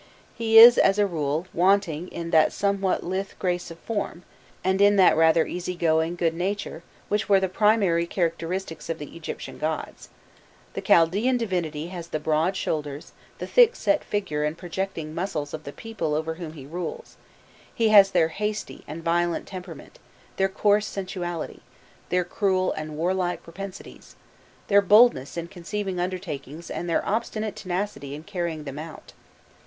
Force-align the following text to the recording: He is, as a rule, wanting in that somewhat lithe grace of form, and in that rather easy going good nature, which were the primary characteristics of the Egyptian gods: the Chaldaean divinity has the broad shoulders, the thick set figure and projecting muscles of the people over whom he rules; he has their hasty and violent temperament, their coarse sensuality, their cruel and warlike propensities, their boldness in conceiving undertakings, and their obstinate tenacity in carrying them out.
He 0.35 0.57
is, 0.57 0.79
as 0.79 0.97
a 0.97 1.05
rule, 1.05 1.45
wanting 1.53 2.07
in 2.07 2.31
that 2.31 2.51
somewhat 2.51 3.03
lithe 3.03 3.33
grace 3.37 3.69
of 3.69 3.77
form, 3.77 4.23
and 4.63 4.81
in 4.81 4.95
that 4.95 5.15
rather 5.15 5.45
easy 5.45 5.75
going 5.75 6.15
good 6.15 6.33
nature, 6.33 6.81
which 7.07 7.29
were 7.29 7.39
the 7.39 7.47
primary 7.47 8.07
characteristics 8.07 8.89
of 8.89 8.97
the 8.97 9.15
Egyptian 9.15 9.59
gods: 9.59 10.09
the 10.73 10.81
Chaldaean 10.81 11.37
divinity 11.37 11.89
has 11.89 12.07
the 12.07 12.19
broad 12.19 12.55
shoulders, 12.57 13.11
the 13.37 13.45
thick 13.45 13.75
set 13.75 14.03
figure 14.03 14.43
and 14.43 14.57
projecting 14.57 15.13
muscles 15.13 15.53
of 15.53 15.65
the 15.65 15.71
people 15.71 16.15
over 16.15 16.33
whom 16.33 16.53
he 16.53 16.65
rules; 16.65 17.15
he 17.71 17.89
has 17.89 18.09
their 18.09 18.29
hasty 18.29 18.83
and 18.87 19.03
violent 19.03 19.45
temperament, 19.45 19.99
their 20.37 20.49
coarse 20.49 20.87
sensuality, 20.87 21.59
their 22.09 22.23
cruel 22.23 22.71
and 22.71 22.97
warlike 22.97 23.43
propensities, 23.43 24.15
their 24.67 24.81
boldness 24.81 25.37
in 25.37 25.47
conceiving 25.47 25.99
undertakings, 25.99 26.71
and 26.71 26.89
their 26.89 27.07
obstinate 27.07 27.55
tenacity 27.55 28.15
in 28.15 28.23
carrying 28.23 28.63
them 28.63 28.79
out. 28.79 29.13